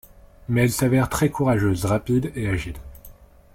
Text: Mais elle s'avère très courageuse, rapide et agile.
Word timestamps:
Mais 0.49 0.63
elle 0.63 0.71
s'avère 0.71 1.09
très 1.09 1.29
courageuse, 1.29 1.85
rapide 1.85 2.31
et 2.35 2.49
agile. 2.49 2.79